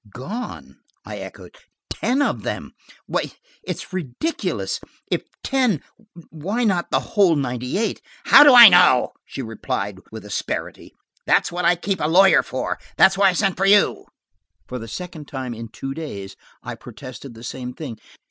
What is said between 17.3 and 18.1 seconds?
the same thing.